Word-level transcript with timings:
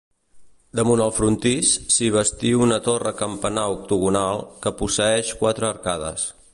Damunt 0.77 1.03
el 1.05 1.11
frontis, 1.17 1.73
s'hi 1.97 2.09
bastí 2.17 2.53
una 2.69 2.81
torre-campanar 2.89 3.69
octogonal, 3.77 4.45
que 4.65 4.75
posseeix 4.81 5.35
quatre 5.45 5.71
arcades. 5.75 6.31